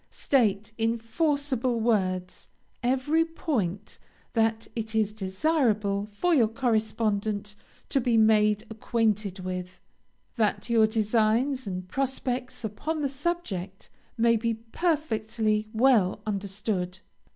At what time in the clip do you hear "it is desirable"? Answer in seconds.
4.75-6.09